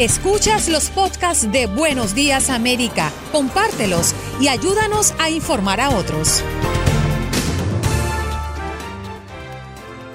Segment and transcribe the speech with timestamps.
[0.00, 6.42] Escuchas los podcasts de Buenos Días América, compártelos y ayúdanos a informar a otros.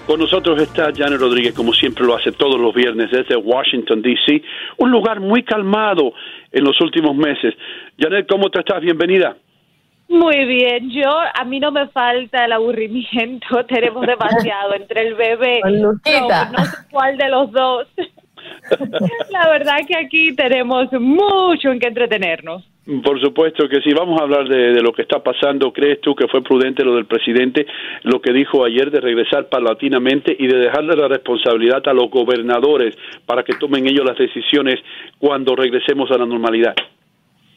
[0.05, 4.41] Con nosotros está Janet Rodríguez, como siempre lo hace todos los viernes desde Washington, D.C.,
[4.79, 6.11] un lugar muy calmado
[6.51, 7.55] en los últimos meses.
[7.97, 8.81] Janet, ¿cómo te estás?
[8.81, 9.37] Bienvenida.
[10.09, 15.61] Muy bien, yo a mí no me falta el aburrimiento, tenemos demasiado entre el bebé,
[15.63, 17.87] no, no sé cuál de los dos.
[19.31, 22.63] La verdad que aquí tenemos mucho en que entretenernos.
[23.03, 23.91] Por supuesto que sí.
[23.93, 25.71] Vamos a hablar de, lo que está pasando.
[25.71, 27.67] ¿Crees tú que fue prudente lo del presidente,
[28.03, 32.95] lo que dijo ayer de regresar paulatinamente y de dejarle la responsabilidad a los gobernadores
[33.25, 34.79] para que tomen ellos las decisiones
[35.19, 36.75] cuando regresemos a la normalidad?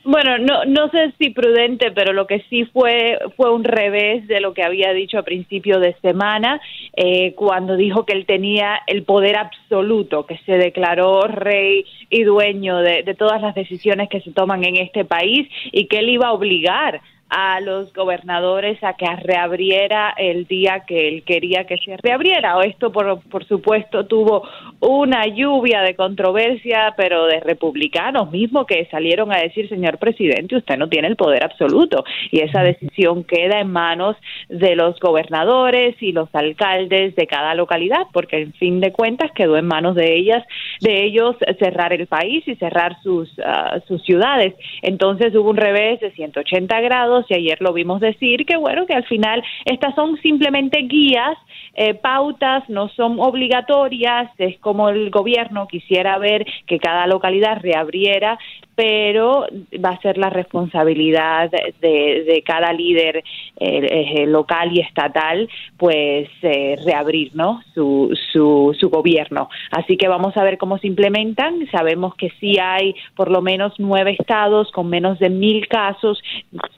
[0.04, 4.40] Bueno, no, no sé si prudente, pero lo que sí fue fue un revés de
[4.40, 6.60] lo que había dicho a principio de semana,
[6.96, 12.78] eh, cuando dijo que él tenía el poder absoluto, que se declaró rey y dueño
[12.78, 16.28] de, de todas las decisiones que se toman en este país y que él iba
[16.28, 17.00] a obligar
[17.34, 22.60] a los gobernadores a que reabriera el día que él quería que se reabriera.
[22.62, 24.46] Esto, por, por supuesto, tuvo
[24.80, 30.76] una lluvia de controversia, pero de republicanos mismos que salieron a decir, señor presidente, usted
[30.76, 32.04] no tiene el poder absoluto.
[32.30, 34.14] Y esa decisión queda en manos
[34.50, 39.56] de los gobernadores y los alcaldes de cada localidad, porque en fin de cuentas quedó
[39.56, 40.44] en manos de ellas,
[40.82, 44.54] de ellos cerrar el país y cerrar sus, ah, sus ciudades.
[44.82, 48.94] Entonces hubo un revés de 180 grados y ayer lo vimos decir, que bueno, que
[48.94, 51.36] al final estas son simplemente guías,
[51.74, 58.38] eh, pautas, no son obligatorias, es como el gobierno quisiera ver que cada localidad reabriera
[58.74, 59.46] pero
[59.84, 63.22] va a ser la responsabilidad de, cada líder eh,
[63.58, 67.60] eh, local y estatal, pues eh, reabrir, ¿no?
[67.74, 69.48] Su, su, su gobierno.
[69.70, 71.66] Así que vamos a ver cómo se implementan.
[71.70, 76.22] Sabemos que sí hay por lo menos nueve estados con menos de mil casos,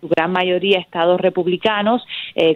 [0.01, 2.05] su gran mayoría estados republicanos,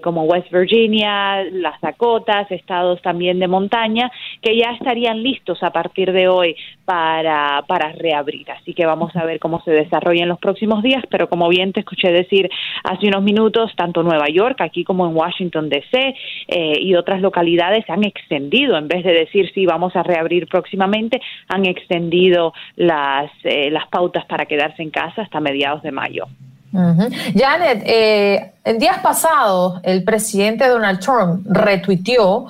[0.02, 4.10] como West Virginia, las Dakotas, estados también de montaña,
[4.42, 8.50] que ya estarían listos a partir de hoy para reabrir.
[8.50, 11.72] Así que vamos a ver cómo se desarrolla en los próximos días, pero como bien
[11.72, 12.48] te escuché decir
[12.84, 16.14] hace unos minutos, tanto Nueva York, aquí como en Washington, D.C.
[16.48, 21.20] Eh, y otras localidades han extendido, en vez de decir sí, vamos a reabrir próximamente,
[21.48, 26.24] han extendido las, eh, las pautas para quedarse en casa hasta mediados de mayo.
[26.70, 32.46] Janet, eh, en días pasados el presidente Donald Trump retuiteó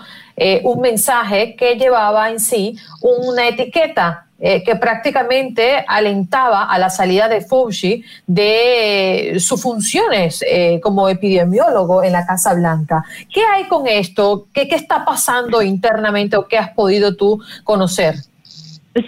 [0.65, 7.29] un mensaje que llevaba en sí una etiqueta eh, que prácticamente alentaba a la salida
[7.29, 13.05] de Fauci de sus funciones eh, como epidemiólogo en la Casa Blanca.
[13.33, 14.47] ¿Qué hay con esto?
[14.53, 18.15] ¿Qué, ¿Qué está pasando internamente o qué has podido tú conocer?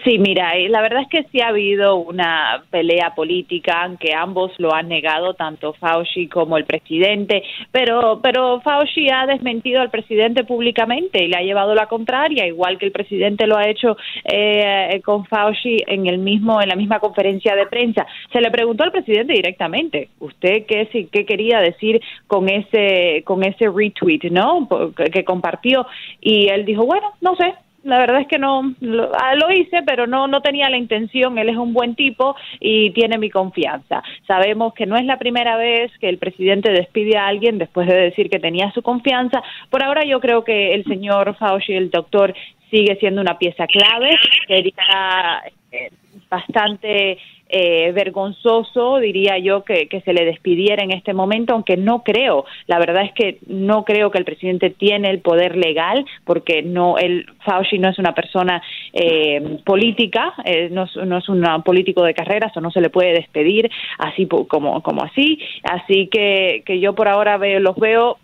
[0.05, 4.75] Sí, mira, la verdad es que sí ha habido una pelea política, aunque ambos lo
[4.75, 7.43] han negado, tanto Fauci como el presidente,
[7.73, 12.79] pero, pero Fauci ha desmentido al presidente públicamente y le ha llevado la contraria, igual
[12.79, 17.01] que el presidente lo ha hecho eh, con Fauci en el mismo, en la misma
[17.01, 18.07] conferencia de prensa.
[18.33, 23.69] Se le preguntó al presidente directamente, ¿usted qué, qué quería decir con ese, con ese
[23.69, 24.69] retweet, no?
[25.11, 25.87] Que compartió
[26.21, 28.75] y él dijo, bueno, no sé, la verdad es que no
[29.19, 31.39] ah, lo, hice, pero no no tenía la intención.
[31.39, 34.03] Él es un buen tipo y tiene mi confianza.
[34.27, 37.97] Sabemos que no es la primera vez que el presidente despide a alguien después de
[37.97, 39.43] decir que tenía su confianza.
[39.71, 42.35] Por ahora yo creo que el señor Fauci, el doctor,
[42.71, 44.11] sigue siendo una pieza clave.
[44.47, 45.43] Sería
[45.73, 45.91] eh,
[46.29, 47.19] bastante
[47.50, 52.78] eh, vergonzoso, diría yo, que, se le despidiera en este momento, aunque no creo, la
[52.78, 57.27] verdad es que no creo que el presidente tiene el poder legal, porque no, el
[57.44, 58.62] Fauci no es una persona
[58.93, 63.71] eh, política, eh, no, es un político de carreras, o no se le puede despedir
[63.99, 68.19] así como, como así, así que, que yo por ahora veo, los veo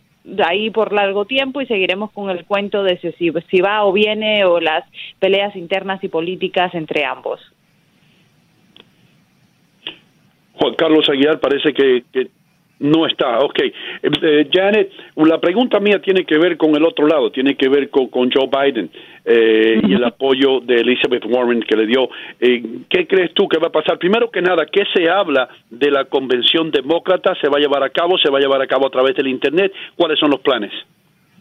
[0.44, 4.44] ahí por largo tiempo y seguiremos con el cuento de si, si va o viene
[4.44, 4.84] o las
[5.18, 7.40] peleas internas y políticas entre ambos.
[10.58, 12.02] Juan Carlos Aguilar parece que,
[12.78, 13.38] no está.
[13.38, 13.58] Ok.
[13.60, 13.72] Eh,
[14.02, 17.88] eh, Janet, la pregunta mía tiene que ver con el otro lado, tiene que ver
[17.88, 18.90] con, Joe Biden
[19.24, 22.08] eh, y el apoyo de Elizabeth Warren que le dio.
[22.38, 23.98] ¿Qué crees tú que va a pasar?
[23.98, 27.34] Primero que nada, ¿qué se habla de la convención demócrata?
[27.40, 28.18] ¿Se va a llevar a cabo?
[28.18, 29.72] ¿Se va a llevar a cabo a través del Internet?
[29.96, 30.72] ¿Cuáles son los planes?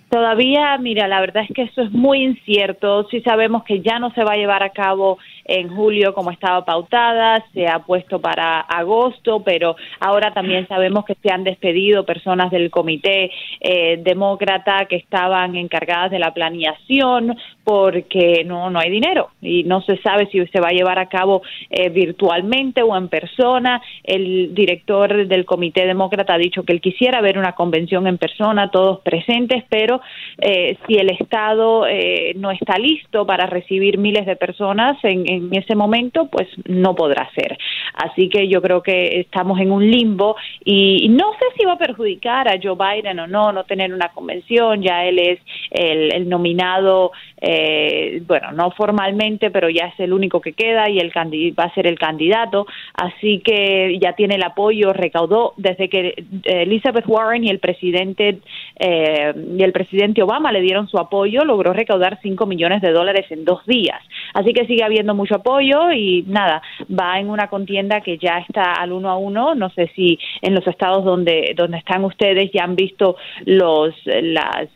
[0.10, 3.08] Todavía, mira, la verdad es que eso es muy incierto.
[3.10, 6.66] Sí sabemos que ya no se va a llevar a cabo en julio como estaba
[6.66, 12.52] pautada, se ha puesto para agosto, pero ahora también sabemos que se han despedido personas
[12.52, 19.30] del comité eh, demócrata que estaban encargadas de la planeación porque no, no hay dinero
[19.42, 23.10] y no se sabe si se va a llevar a cabo eh, virtualmente o en
[23.10, 23.82] persona.
[24.04, 28.70] El director del comité demócrata ha dicho que él quisiera ver una convención en persona,
[28.70, 30.02] todos presentes, pero
[30.40, 35.35] eh, si el Estado eh, no está listo para recibir miles de personas en, en
[35.52, 37.58] ese momento, pues no podrá ser.
[37.94, 41.78] Así que yo creo que estamos en un limbo y no sé si va a
[41.78, 45.40] perjudicar a Joe Biden o no, no tener una convención, ya él es
[45.72, 47.12] el, el nominado
[47.42, 51.74] eh, bueno, no formalmente, pero ya es el único que queda y el va a
[51.74, 57.44] ser el candidato, así que ya tiene el apoyo, recaudó desde que eh, Elizabeth Warren
[57.44, 58.40] y el presidente
[58.80, 63.26] eh, y el presidente Obama le dieron su apoyo, logró recaudar 5 millones de dólares
[63.30, 64.02] en dos días,
[64.34, 68.74] así que sigue habiendo mucho apoyo y nada, va en una contienda que ya está
[68.74, 72.64] al uno a uno, no sé si en los estados donde donde están ustedes ya
[72.64, 74.70] han visto los las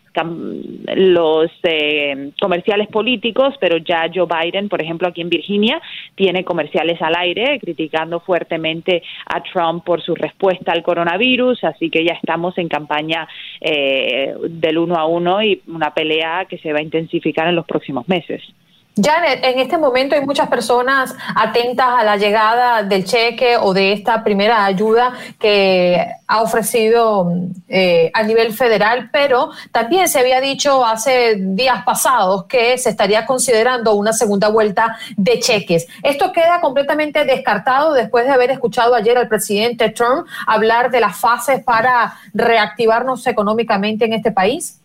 [0.96, 5.82] los eh, comerciales políticos, pero ya Joe Biden, por ejemplo, aquí en Virginia,
[6.16, 12.04] tiene comerciales al aire criticando fuertemente a Trump por su respuesta al coronavirus, así que
[12.04, 13.28] ya estamos en campaña
[13.62, 17.66] eh, del uno a uno y una pelea que se va a intensificar en los
[17.66, 18.42] próximos meses.
[18.96, 23.94] Janet, en este momento hay muchas personas atentas a la llegada del cheque o de
[23.94, 27.32] esta primera ayuda que ha ofrecido
[27.70, 33.26] eh, a nivel federal, pero también se había dicho hace días pasados que se estaría
[33.26, 35.88] considerando una segunda vuelta de cheques.
[36.04, 41.18] ¿Esto queda completamente descartado después de haber escuchado ayer al presidente Trump hablar de las
[41.18, 44.82] fases para reactivarnos económicamente en este país?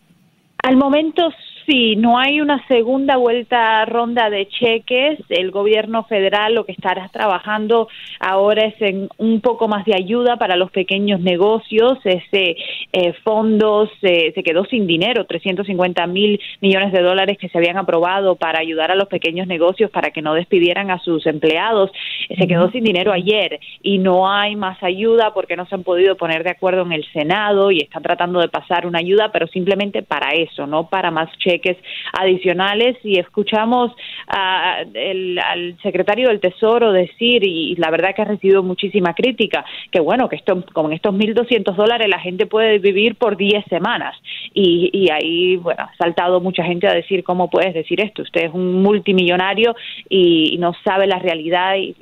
[0.63, 1.29] Al momento
[1.67, 5.19] Sí, no hay una segunda vuelta ronda de cheques.
[5.29, 7.87] El gobierno federal lo que estará trabajando
[8.19, 11.97] ahora es en un poco más de ayuda para los pequeños negocios.
[12.03, 12.55] Ese
[12.93, 18.35] eh, fondo se, quedó sin dinero, 350 mil millones de dólares que se habían aprobado
[18.35, 21.89] para ayudar a los pequeños negocios para que no despidieran a sus empleados.
[22.27, 26.15] Se quedó sin dinero ayer y no hay más ayuda porque no se han podido
[26.15, 30.03] poner de acuerdo en el Senado y están tratando de pasar una ayuda, pero simplemente
[30.03, 31.77] para eso, no para más cheques cheques
[32.13, 33.91] adicionales y escuchamos
[34.27, 40.27] al secretario del Tesoro decir, y la verdad que ha recibido muchísima crítica, que bueno,
[40.29, 44.15] que esto, con estos 1.200 dólares la gente puede vivir por 10 semanas.
[44.53, 48.21] Y, ahí, bueno, ha saltado mucha gente a decir, ¿cómo puedes decir esto?
[48.21, 49.75] Usted es un multimillonario
[50.09, 51.95] y, no sabe la realidad y,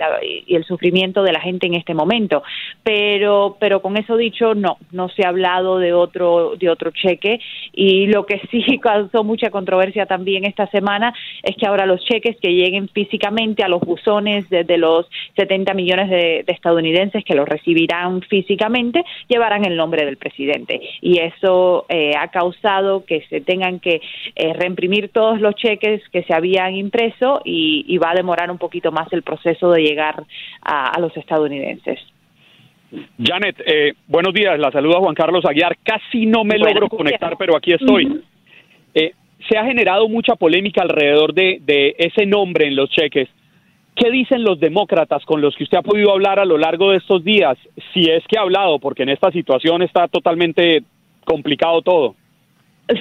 [0.46, 2.44] y el sufrimiento de la gente en este momento.
[2.84, 7.40] Pero, pero con eso dicho, no, no se ha hablado de otro, de otro cheque
[7.74, 12.38] y lo que sí causó mucha controversia también esta semana es que ahora los cheques
[12.42, 18.22] que lleguen físicamente a los buzones de, los 70 millones de, estadounidenses que los recibirán
[18.22, 20.82] físicamente llevarán el nombre del presidente.
[21.02, 24.02] Y eso eh, ha causado que se tengan que
[24.36, 28.92] eh, reimprimir todos los cheques que se habían impreso y, va a demorar un poquito
[28.92, 30.24] más el proceso de llegar
[30.62, 32.00] a, los estadounidenses.
[33.18, 35.78] Janet, eh, buenos días, la saluda Juan Carlos Aguiar.
[35.84, 38.24] Casi no me logro conectar, pero aquí estoy
[39.50, 43.30] se ha generado mucha polémica alrededor de, ese nombre en los cheques.
[43.96, 46.98] ¿Qué dicen los demócratas con los que usted ha podido hablar a lo largo de
[46.98, 47.58] estos días?
[47.94, 50.84] Si es que ha hablado, porque en esta situación está totalmente
[51.26, 52.16] complicado todo.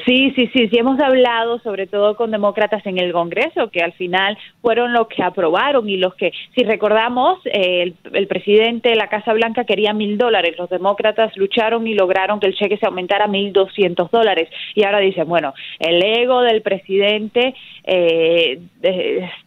[0.07, 3.93] Sí, sí, sí, sí hemos hablado sobre todo con demócratas en el Congreso que al
[3.95, 7.97] final fueron los que aprobaron y los que, si recordamos, el,
[8.29, 12.55] presidente de la Casa Blanca quería mil dólares, los demócratas lucharon y lograron que el
[12.55, 14.49] cheque se aumentara a mil doscientos dólares.
[14.77, 17.53] Y ahora dicen, bueno, el ego del presidente
[17.83, 18.61] eh,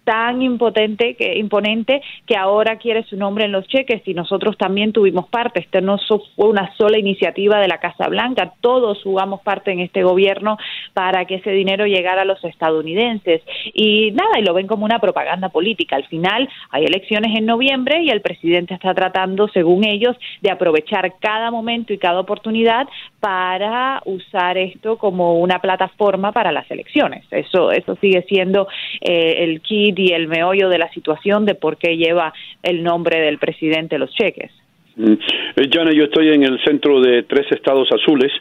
[0.06, 4.94] tan impotente que imponente que ahora quiere su nombre en los cheques y nosotros también
[4.94, 5.60] tuvimos parte.
[5.60, 5.98] Esto no
[6.36, 10.58] fue una sola iniciativa de la Casa Blanca, todos jugamos parte en este gobierno
[10.94, 13.42] para que ese dinero llegara a los estadounidenses.
[13.74, 15.96] Y nada, y lo ven como una propaganda política.
[15.96, 21.16] Al final hay elecciones en noviembre y el presidente está tratando, según ellos, de aprovechar
[21.20, 22.88] cada momento y cada oportunidad
[23.20, 27.26] para usar esto como una plataforma para las elecciones.
[27.32, 28.68] Eso, eso sigue siendo
[29.02, 32.34] eh, el kit y el meollo de la situación de por qué lleva
[32.64, 34.52] el nombre del presidente los cheques.
[34.96, 35.14] Mm.
[35.56, 38.32] Eh, Jana, yo estoy en el centro de tres estados azules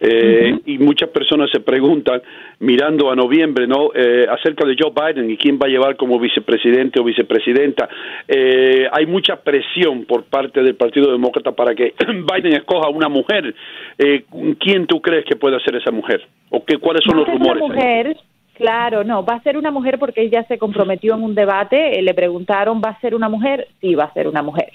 [0.00, 2.20] eh, y muchas personas se preguntan,
[2.58, 3.90] mirando a noviembre, ¿no?
[3.94, 7.88] Eh, acerca de Joe Biden y quién va a llevar como vicepresidente o vicepresidenta.
[8.26, 11.94] Eh, hay mucha presión por parte del Partido Demócrata para que
[12.34, 13.54] Biden escoja una mujer.
[14.58, 16.20] ¿Quién tú crees que puede ser esa mujer?
[16.50, 17.62] ¿O qué, cuáles son los rumores?
[17.62, 18.16] Mujer,
[18.54, 22.02] Claro, no, va a ser una mujer porque ella se comprometió en un debate, eh,
[22.02, 23.68] le preguntaron, ¿va a ser una mujer?
[23.80, 24.70] Sí, va a ser una mujer.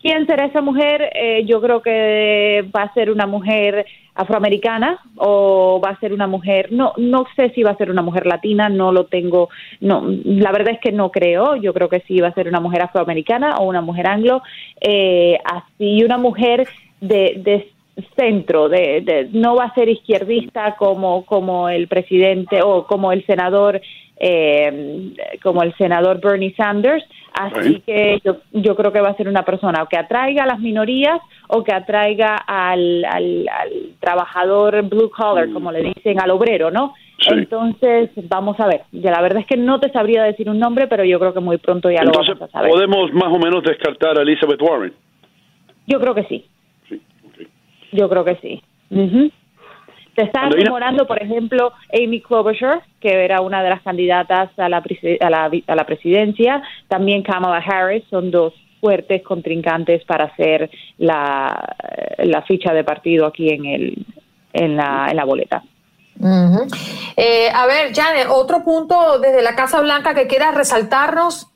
[0.00, 1.10] ¿Quién será esa mujer?
[1.12, 6.28] Eh, yo creo que va a ser una mujer afroamericana o va a ser una
[6.28, 10.04] mujer, no, no sé si va a ser una mujer latina, no lo tengo, no,
[10.24, 12.82] la verdad es que no creo, yo creo que sí va a ser una mujer
[12.82, 14.42] afroamericana o una mujer anglo,
[14.80, 16.66] eh, así una mujer
[17.00, 17.68] de, de
[18.16, 23.80] centro, de, no va a ser izquierdista como, como el presidente o como el senador,
[24.18, 25.12] eh,
[25.42, 27.04] como el senador Bernie Sanders.
[27.32, 30.46] Así que yo, yo creo que va a ser una persona o que atraiga a
[30.46, 33.42] las minorías o que atraiga al, al,
[34.00, 36.94] trabajador blue collar, como le dicen, al obrero, ¿no?
[37.30, 38.82] Entonces, vamos a ver.
[38.92, 41.40] Ya la verdad es que no te sabría decir un nombre, pero yo creo que
[41.40, 42.70] muy pronto ya lo vamos a saber.
[42.70, 44.92] ¿Podemos más o menos descartar a Elizabeth Warren?
[45.86, 46.46] Yo creo que sí.
[47.92, 48.62] Yo creo que sí.
[50.16, 54.78] Se está rumorando, por ejemplo, Amy Klobuchar, que era una de las candidatas a la,
[54.78, 61.76] a la, a la presidencia, también Kamala Harris, son dos fuertes contrincantes para hacer la,
[62.18, 64.06] la ficha de partido aquí en, el,
[64.52, 65.62] en, la, en la boleta.
[67.16, 71.48] Eh, a ver, Janet, otro punto desde la Casa Blanca que quieras resaltarnos.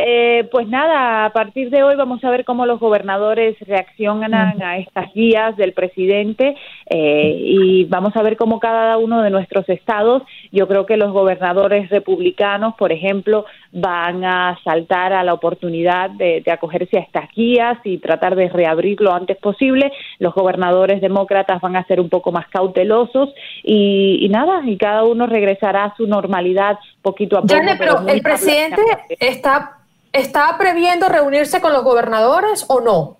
[0.00, 4.78] Eh, pues nada, a partir de hoy vamos a ver cómo los gobernadores reaccionan a
[4.78, 6.54] estas guías del presidente
[6.88, 11.12] eh, y vamos a ver cómo cada uno de nuestros estados, yo creo que los
[11.12, 17.78] gobernadores republicanos, por ejemplo, van a saltar a la oportunidad de, acogerse a estas guías
[17.82, 19.90] y tratar de reabrir lo antes posible.
[20.20, 23.30] Los gobernadores demócratas van a ser un poco más cautelosos
[23.64, 27.54] y, nada, y cada uno regresará a su normalidad poquito a poco.
[27.78, 28.82] pero el presidente
[29.18, 29.78] está
[30.12, 33.18] ¿Está previendo reunirse con los gobernadores o no?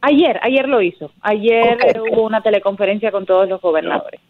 [0.00, 1.10] Ayer, ayer lo hizo.
[1.22, 1.78] Ayer
[2.12, 4.20] hubo una teleconferencia con todos los gobernadores.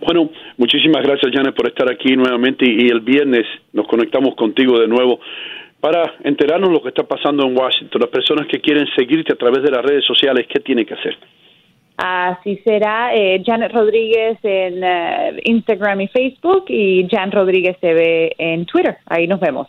[0.00, 4.88] Bueno, muchísimas gracias, Janet, por estar aquí nuevamente y, el viernes nos conectamos contigo de
[4.88, 5.20] nuevo
[5.80, 8.00] para enterarnos lo que está pasando en Washington.
[8.00, 11.16] Las personas que quieren seguirte a través de las redes sociales, ¿qué tienen que hacer?
[11.98, 18.66] Así será eh, Janet Rodríguez en eh, Instagram y Facebook y Jan Rodríguez TV en
[18.66, 18.96] Twitter.
[19.06, 19.68] Ahí nos vemos.